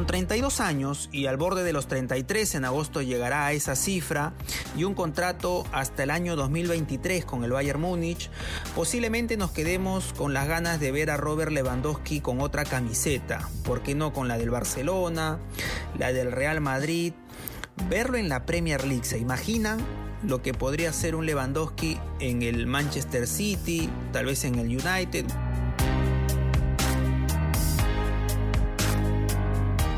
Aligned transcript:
Con 0.00 0.06
32 0.06 0.60
años 0.60 1.10
y 1.12 1.26
al 1.26 1.36
borde 1.36 1.62
de 1.62 1.74
los 1.74 1.86
33 1.86 2.54
en 2.54 2.64
agosto 2.64 3.02
llegará 3.02 3.44
a 3.44 3.52
esa 3.52 3.76
cifra 3.76 4.32
y 4.74 4.84
un 4.84 4.94
contrato 4.94 5.66
hasta 5.72 6.04
el 6.04 6.10
año 6.10 6.36
2023 6.36 7.26
con 7.26 7.44
el 7.44 7.52
Bayern 7.52 7.82
Múnich, 7.82 8.30
posiblemente 8.74 9.36
nos 9.36 9.50
quedemos 9.50 10.14
con 10.14 10.32
las 10.32 10.48
ganas 10.48 10.80
de 10.80 10.90
ver 10.90 11.10
a 11.10 11.18
Robert 11.18 11.52
Lewandowski 11.52 12.22
con 12.22 12.40
otra 12.40 12.64
camiseta, 12.64 13.46
¿por 13.62 13.82
qué 13.82 13.94
no 13.94 14.14
con 14.14 14.26
la 14.26 14.38
del 14.38 14.48
Barcelona, 14.48 15.38
la 15.98 16.14
del 16.14 16.32
Real 16.32 16.62
Madrid? 16.62 17.12
Verlo 17.90 18.16
en 18.16 18.30
la 18.30 18.46
Premier 18.46 18.86
League, 18.86 19.04
¿se 19.04 19.18
imaginan? 19.18 19.80
Lo 20.26 20.40
que 20.40 20.54
podría 20.54 20.94
ser 20.94 21.14
un 21.14 21.26
Lewandowski 21.26 21.98
en 22.20 22.40
el 22.40 22.66
Manchester 22.66 23.26
City, 23.26 23.90
tal 24.14 24.24
vez 24.24 24.44
en 24.44 24.54
el 24.54 24.68
United. 24.68 25.26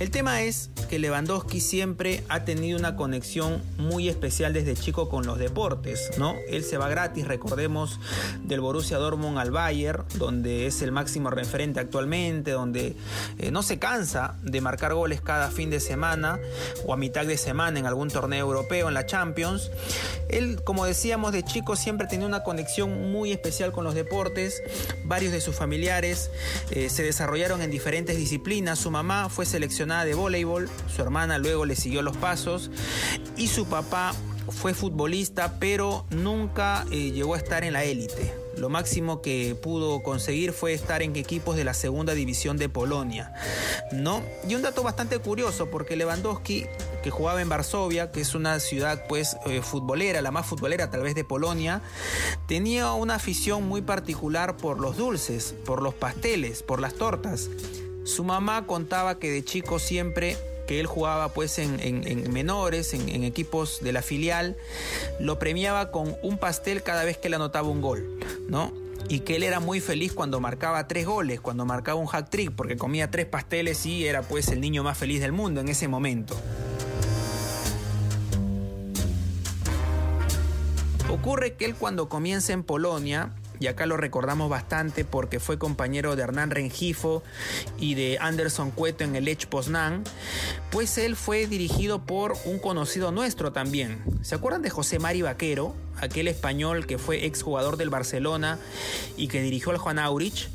El 0.00 0.10
tema 0.10 0.40
es 0.40 0.70
que 0.88 0.98
Lewandowski 0.98 1.60
siempre 1.60 2.24
ha 2.30 2.46
tenido 2.46 2.78
una 2.78 2.96
conexión 2.96 3.62
muy 3.76 4.08
especial 4.08 4.54
desde 4.54 4.74
chico 4.74 5.10
con 5.10 5.26
los 5.26 5.38
deportes, 5.38 6.12
¿no? 6.16 6.36
Él 6.48 6.64
se 6.64 6.78
va 6.78 6.88
gratis, 6.88 7.28
recordemos, 7.28 8.00
del 8.42 8.62
Borussia 8.62 8.96
Dortmund 8.96 9.36
al 9.36 9.50
Bayern, 9.50 10.06
donde 10.14 10.66
es 10.66 10.80
el 10.80 10.90
máximo 10.90 11.28
referente 11.28 11.80
actualmente, 11.80 12.52
donde 12.52 12.96
eh, 13.36 13.50
no 13.50 13.62
se 13.62 13.78
cansa 13.78 14.36
de 14.42 14.62
marcar 14.62 14.94
goles 14.94 15.20
cada 15.20 15.50
fin 15.50 15.68
de 15.68 15.80
semana 15.80 16.38
o 16.86 16.94
a 16.94 16.96
mitad 16.96 17.26
de 17.26 17.36
semana 17.36 17.78
en 17.78 17.84
algún 17.84 18.08
torneo 18.08 18.46
europeo, 18.46 18.88
en 18.88 18.94
la 18.94 19.04
Champions. 19.04 19.70
Él, 20.30 20.62
como 20.64 20.86
decíamos, 20.86 21.32
de 21.32 21.42
chico 21.42 21.76
siempre 21.76 22.06
tenía 22.06 22.26
una 22.26 22.42
conexión 22.42 23.12
muy 23.12 23.32
especial 23.32 23.70
con 23.70 23.84
los 23.84 23.94
deportes. 23.94 24.62
Varios 25.04 25.32
de 25.32 25.42
sus 25.42 25.54
familiares 25.54 26.30
eh, 26.70 26.88
se 26.88 27.02
desarrollaron 27.02 27.60
en 27.60 27.70
diferentes 27.70 28.16
disciplinas. 28.16 28.78
Su 28.78 28.90
mamá 28.90 29.28
fue 29.28 29.44
seleccionada 29.44 29.89
de 29.90 30.14
voleibol, 30.14 30.68
su 30.94 31.02
hermana 31.02 31.38
luego 31.38 31.66
le 31.66 31.74
siguió 31.74 32.02
los 32.02 32.16
pasos 32.16 32.70
y 33.36 33.48
su 33.48 33.66
papá 33.66 34.14
fue 34.48 34.74
futbolista 34.74 35.58
pero 35.58 36.06
nunca 36.10 36.84
eh, 36.90 37.10
llegó 37.12 37.34
a 37.34 37.38
estar 37.38 37.64
en 37.64 37.72
la 37.72 37.84
élite. 37.84 38.34
Lo 38.56 38.68
máximo 38.68 39.22
que 39.22 39.56
pudo 39.60 40.02
conseguir 40.02 40.52
fue 40.52 40.74
estar 40.74 41.02
en 41.02 41.16
equipos 41.16 41.56
de 41.56 41.64
la 41.64 41.72
segunda 41.72 42.14
división 42.14 42.56
de 42.58 42.68
Polonia. 42.68 43.32
¿no? 43.92 44.22
Y 44.46 44.54
un 44.54 44.62
dato 44.62 44.82
bastante 44.82 45.18
curioso, 45.18 45.70
porque 45.70 45.96
Lewandowski, 45.96 46.66
que 47.02 47.10
jugaba 47.10 47.40
en 47.40 47.48
Varsovia, 47.48 48.12
que 48.12 48.20
es 48.20 48.34
una 48.34 48.60
ciudad 48.60 49.04
pues 49.08 49.36
eh, 49.46 49.62
futbolera, 49.62 50.20
la 50.20 50.30
más 50.30 50.46
futbolera 50.46 50.90
tal 50.90 51.02
vez 51.02 51.14
de 51.14 51.24
Polonia, 51.24 51.80
tenía 52.46 52.92
una 52.92 53.14
afición 53.14 53.66
muy 53.66 53.82
particular 53.82 54.56
por 54.56 54.78
los 54.78 54.96
dulces, 54.96 55.54
por 55.64 55.80
los 55.80 55.94
pasteles, 55.94 56.62
por 56.62 56.80
las 56.80 56.94
tortas. 56.94 57.48
Su 58.10 58.24
mamá 58.24 58.66
contaba 58.66 59.20
que 59.20 59.30
de 59.30 59.44
chico 59.44 59.78
siempre 59.78 60.36
que 60.66 60.80
él 60.80 60.86
jugaba 60.86 61.28
pues 61.28 61.60
en, 61.60 62.32
menores, 62.32 62.92
en, 62.92 63.22
equipos 63.22 63.78
de 63.82 63.92
la 63.92 64.02
filial, 64.02 64.56
lo 65.20 65.38
premiaba 65.38 65.92
con 65.92 66.16
un 66.20 66.36
pastel 66.36 66.82
cada 66.82 67.04
vez 67.04 67.18
que 67.18 67.28
le 67.28 67.36
anotaba 67.36 67.68
un 67.68 67.80
gol, 67.80 68.18
¿no? 68.48 68.72
Y 69.08 69.20
que 69.20 69.36
él 69.36 69.44
era 69.44 69.60
muy 69.60 69.80
feliz 69.80 70.12
cuando 70.12 70.40
marcaba 70.40 70.88
tres 70.88 71.06
goles, 71.06 71.40
cuando 71.40 71.64
marcaba 71.64 72.00
un 72.00 72.08
hack 72.08 72.30
trick, 72.30 72.50
porque 72.50 72.76
comía 72.76 73.12
tres 73.12 73.26
pasteles 73.26 73.86
y 73.86 74.04
era 74.04 74.22
pues 74.22 74.48
el 74.48 74.60
niño 74.60 74.82
más 74.82 74.98
feliz 74.98 75.20
del 75.20 75.32
mundo 75.32 75.60
en 75.60 75.68
ese 75.68 75.86
momento. 75.86 76.36
Ocurre 81.08 81.54
que 81.54 81.64
él 81.64 81.76
cuando 81.76 82.08
comienza 82.08 82.52
en 82.52 82.64
Polonia, 82.64 83.30
y 83.60 83.66
acá 83.66 83.86
lo 83.86 83.96
recordamos 83.96 84.48
bastante 84.48 85.04
porque 85.04 85.38
fue 85.38 85.58
compañero 85.58 86.16
de 86.16 86.22
Hernán 86.22 86.50
Rengifo 86.50 87.22
y 87.78 87.94
de 87.94 88.18
Anderson 88.18 88.70
Cueto 88.70 89.04
en 89.04 89.14
el 89.14 89.26
Lech 89.26 89.46
Poznan, 89.46 90.02
pues 90.70 90.98
él 90.98 91.14
fue 91.14 91.46
dirigido 91.46 92.04
por 92.04 92.36
un 92.46 92.58
conocido 92.58 93.12
nuestro 93.12 93.52
también. 93.52 94.02
¿Se 94.22 94.34
acuerdan 94.34 94.62
de 94.62 94.70
José 94.70 94.98
Mari 94.98 95.22
Vaquero, 95.22 95.74
aquel 96.00 96.26
español 96.26 96.86
que 96.86 96.98
fue 96.98 97.26
exjugador 97.26 97.76
del 97.76 97.90
Barcelona 97.90 98.58
y 99.16 99.28
que 99.28 99.42
dirigió 99.42 99.70
al 99.70 99.78
Juan 99.78 99.98
Aurich? 99.98 100.48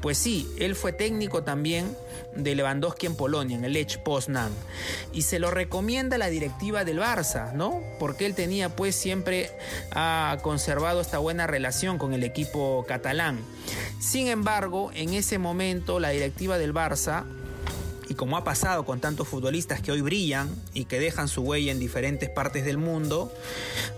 Pues 0.00 0.18
sí, 0.18 0.50
él 0.58 0.74
fue 0.74 0.92
técnico 0.92 1.44
también 1.44 1.96
de 2.36 2.54
Lewandowski 2.54 3.06
en 3.06 3.16
Polonia, 3.16 3.56
en 3.56 3.64
el 3.64 3.72
Lech 3.72 4.02
Poznan. 4.02 4.52
Y 5.12 5.22
se 5.22 5.38
lo 5.38 5.50
recomienda 5.50 6.18
la 6.18 6.28
directiva 6.28 6.84
del 6.84 6.98
Barça, 6.98 7.52
¿no? 7.52 7.80
Porque 7.98 8.26
él 8.26 8.34
tenía 8.34 8.68
pues 8.68 8.94
siempre 8.96 9.50
ha 9.92 10.38
conservado 10.42 11.00
esta 11.00 11.18
buena 11.18 11.46
relación 11.46 11.98
con 11.98 12.12
el 12.12 12.24
equipo 12.24 12.84
catalán. 12.86 13.40
Sin 14.00 14.26
embargo, 14.28 14.90
en 14.94 15.14
ese 15.14 15.38
momento 15.38 16.00
la 16.00 16.10
directiva 16.10 16.58
del 16.58 16.74
Barça 16.74 17.24
y 18.08 18.14
como 18.14 18.36
ha 18.36 18.44
pasado 18.44 18.84
con 18.84 19.00
tantos 19.00 19.28
futbolistas 19.28 19.80
que 19.80 19.92
hoy 19.92 20.02
brillan 20.02 20.54
y 20.74 20.84
que 20.84 21.00
dejan 21.00 21.28
su 21.28 21.42
huella 21.42 21.72
en 21.72 21.78
diferentes 21.78 22.28
partes 22.28 22.64
del 22.64 22.76
mundo, 22.76 23.32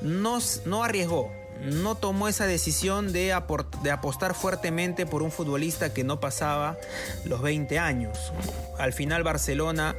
no, 0.02 0.38
no 0.64 0.84
arriesgó, 0.84 1.32
no 1.62 1.94
tomó 1.96 2.28
esa 2.28 2.46
decisión 2.46 3.12
de, 3.12 3.32
apostar 3.32 4.34
fuertemente 4.34 5.06
por 5.06 5.22
un 5.22 5.30
futbolista 5.30 5.92
que 5.92 6.04
no 6.04 6.20
pasaba 6.20 6.76
los 7.24 7.42
20 7.42 7.78
años. 7.78 8.32
Al 8.78 8.92
final 8.92 9.22
Barcelona 9.22 9.96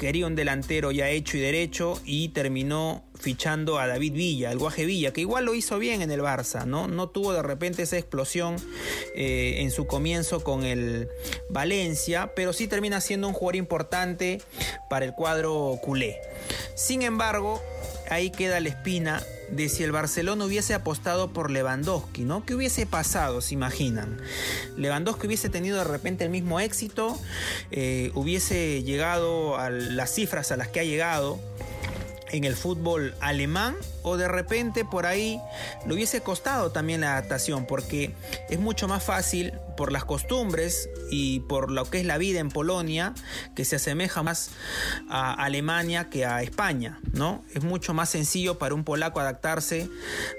quería 0.00 0.26
un 0.26 0.36
delantero 0.36 0.90
ya 0.90 1.08
hecho 1.08 1.36
y 1.36 1.40
derecho 1.40 2.00
y 2.04 2.28
terminó 2.30 3.04
fichando 3.14 3.78
a 3.78 3.86
David 3.86 4.12
Villa, 4.12 4.52
el 4.52 4.58
Guaje 4.58 4.84
Villa, 4.84 5.12
que 5.12 5.22
igual 5.22 5.44
lo 5.44 5.54
hizo 5.54 5.78
bien 5.78 6.02
en 6.02 6.10
el 6.10 6.20
Barça, 6.20 6.64
¿no? 6.66 6.86
No 6.86 7.08
tuvo 7.08 7.32
de 7.32 7.42
repente 7.42 7.82
esa 7.82 7.96
explosión 7.96 8.56
eh, 9.14 9.56
en 9.58 9.70
su 9.70 9.86
comienzo 9.86 10.44
con 10.44 10.64
el 10.64 11.08
Valencia, 11.50 12.32
pero 12.36 12.52
sí 12.52 12.68
termina 12.68 13.00
siendo 13.00 13.26
un 13.26 13.34
jugador 13.34 13.56
importante 13.56 14.40
para 14.88 15.04
el 15.04 15.14
cuadro 15.14 15.78
culé. 15.82 16.20
Sin 16.74 17.02
embargo, 17.02 17.60
ahí 18.08 18.30
queda 18.30 18.60
la 18.60 18.68
espina 18.68 19.22
de 19.50 19.68
si 19.68 19.82
el 19.82 19.92
Barcelona 19.92 20.44
hubiese 20.44 20.74
apostado 20.74 21.32
por 21.32 21.50
Lewandowski, 21.50 22.24
¿no? 22.24 22.44
¿Qué 22.44 22.54
hubiese 22.54 22.86
pasado, 22.86 23.40
se 23.40 23.54
imaginan? 23.54 24.20
Lewandowski 24.76 25.26
hubiese 25.26 25.48
tenido 25.48 25.78
de 25.78 25.84
repente 25.84 26.24
el 26.24 26.30
mismo 26.30 26.60
éxito, 26.60 27.18
eh, 27.70 28.10
hubiese 28.14 28.82
llegado 28.82 29.58
a 29.58 29.70
las 29.70 30.14
cifras 30.14 30.52
a 30.52 30.56
las 30.56 30.68
que 30.68 30.80
ha 30.80 30.84
llegado 30.84 31.38
en 32.30 32.44
el 32.44 32.56
fútbol 32.56 33.14
alemán 33.20 33.76
o 34.02 34.16
de 34.16 34.28
repente 34.28 34.84
por 34.84 35.06
ahí 35.06 35.40
le 35.86 35.94
hubiese 35.94 36.20
costado 36.20 36.70
también 36.70 37.00
la 37.00 37.12
adaptación 37.12 37.66
porque 37.66 38.14
es 38.48 38.58
mucho 38.58 38.88
más 38.88 39.02
fácil 39.02 39.52
por 39.76 39.92
las 39.92 40.04
costumbres 40.04 40.88
y 41.10 41.40
por 41.40 41.70
lo 41.70 41.84
que 41.84 42.00
es 42.00 42.06
la 42.06 42.18
vida 42.18 42.40
en 42.40 42.48
Polonia 42.48 43.14
que 43.54 43.64
se 43.64 43.76
asemeja 43.76 44.22
más 44.22 44.50
a 45.08 45.32
Alemania 45.32 46.10
que 46.10 46.26
a 46.26 46.42
España, 46.42 47.00
¿no? 47.12 47.44
Es 47.54 47.62
mucho 47.62 47.94
más 47.94 48.10
sencillo 48.10 48.58
para 48.58 48.74
un 48.74 48.84
polaco 48.84 49.20
adaptarse 49.20 49.88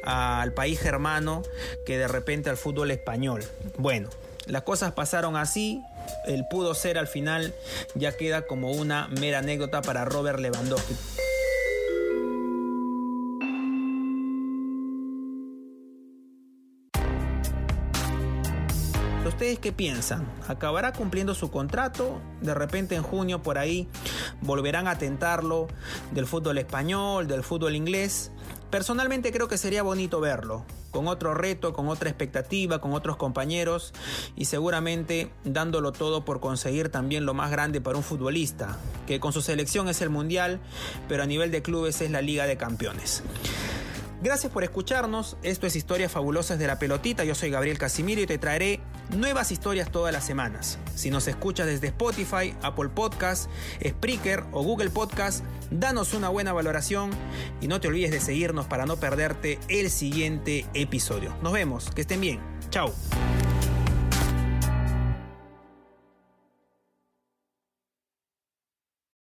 al 0.03 0.53
país 0.53 0.79
germano 0.79 1.43
que 1.85 1.97
de 1.97 2.07
repente 2.07 2.49
al 2.49 2.57
fútbol 2.57 2.91
español. 2.91 3.43
Bueno, 3.77 4.09
las 4.45 4.63
cosas 4.63 4.93
pasaron 4.93 5.35
así, 5.35 5.81
el 6.25 6.45
pudo 6.47 6.73
ser 6.73 6.97
al 6.97 7.07
final 7.07 7.53
ya 7.95 8.11
queda 8.17 8.47
como 8.47 8.71
una 8.71 9.07
mera 9.07 9.39
anécdota 9.39 9.81
para 9.81 10.05
Robert 10.05 10.39
Lewandowski. 10.39 10.95
¿Ustedes 19.39 19.59
qué 19.59 19.71
piensan? 19.71 20.27
¿Acabará 20.49 20.91
cumpliendo 20.91 21.33
su 21.33 21.49
contrato? 21.49 22.19
De 22.41 22.53
repente 22.53 22.95
en 22.95 23.03
junio 23.03 23.41
por 23.41 23.57
ahí 23.57 23.87
volverán 24.41 24.89
a 24.89 24.97
tentarlo 24.97 25.69
del 26.11 26.27
fútbol 26.27 26.57
español, 26.57 27.29
del 27.29 27.41
fútbol 27.41 27.77
inglés. 27.77 28.33
Personalmente 28.69 29.31
creo 29.31 29.47
que 29.47 29.57
sería 29.57 29.81
bonito 29.81 30.19
verlo, 30.19 30.65
con 30.91 31.07
otro 31.07 31.35
reto, 31.35 31.71
con 31.71 31.87
otra 31.87 32.09
expectativa, 32.09 32.81
con 32.81 32.91
otros 32.91 33.15
compañeros 33.15 33.93
y 34.35 34.43
seguramente 34.43 35.31
dándolo 35.45 35.93
todo 35.93 36.25
por 36.25 36.41
conseguir 36.41 36.89
también 36.89 37.25
lo 37.25 37.33
más 37.33 37.49
grande 37.49 37.79
para 37.79 37.95
un 37.95 38.03
futbolista, 38.03 38.77
que 39.07 39.21
con 39.21 39.31
su 39.31 39.41
selección 39.41 39.87
es 39.87 40.01
el 40.01 40.09
Mundial, 40.09 40.59
pero 41.07 41.23
a 41.23 41.25
nivel 41.25 41.49
de 41.49 41.61
clubes 41.61 42.01
es 42.01 42.11
la 42.11 42.21
Liga 42.21 42.45
de 42.45 42.57
Campeones. 42.57 43.23
Gracias 44.21 44.51
por 44.51 44.65
escucharnos, 44.65 45.37
esto 45.43 45.65
es 45.65 45.77
Historias 45.77 46.11
Fabulosas 46.11 46.59
de 46.59 46.67
la 46.67 46.77
Pelotita, 46.77 47.23
yo 47.23 47.35
soy 47.35 47.51
Gabriel 47.51 47.77
Casimiro 47.77 48.21
y 48.21 48.27
te 48.27 48.37
traeré 48.37 48.81
nuevas 49.15 49.49
historias 49.53 49.91
todas 49.91 50.11
las 50.11 50.25
semanas. 50.25 50.77
Si 50.93 51.09
nos 51.09 51.29
escuchas 51.29 51.67
desde 51.67 51.87
Spotify, 51.87 52.53
Apple 52.61 52.89
Podcast, 52.89 53.49
Spreaker 53.81 54.43
o 54.51 54.61
Google 54.61 54.89
Podcast, 54.89 55.45
danos 55.71 56.13
una 56.13 56.27
buena 56.27 56.51
valoración 56.51 57.11
y 57.61 57.69
no 57.69 57.79
te 57.79 57.87
olvides 57.87 58.11
de 58.11 58.19
seguirnos 58.19 58.65
para 58.65 58.85
no 58.85 58.97
perderte 58.97 59.57
el 59.69 59.89
siguiente 59.89 60.65
episodio. 60.73 61.33
Nos 61.41 61.53
vemos, 61.53 61.89
que 61.91 62.01
estén 62.01 62.19
bien. 62.19 62.41
Chao. 62.71 62.93